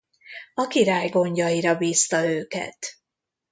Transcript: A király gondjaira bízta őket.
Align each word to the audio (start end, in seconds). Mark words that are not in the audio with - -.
A 0.53 0.67
király 0.67 1.09
gondjaira 1.09 1.75
bízta 1.77 2.23
őket. 2.25 2.97